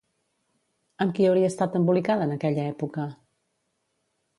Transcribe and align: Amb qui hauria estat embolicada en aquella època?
Amb 1.05 1.13
qui 1.19 1.29
hauria 1.33 1.51
estat 1.53 1.79
embolicada 1.83 2.29
en 2.31 2.37
aquella 2.39 2.67
època? 2.75 3.09